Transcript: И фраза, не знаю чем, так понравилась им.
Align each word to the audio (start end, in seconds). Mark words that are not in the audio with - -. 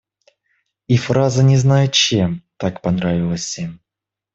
И 0.87 0.97
фраза, 0.97 1.43
не 1.43 1.57
знаю 1.57 1.91
чем, 1.91 2.43
так 2.57 2.81
понравилась 2.81 3.55
им. 3.59 3.83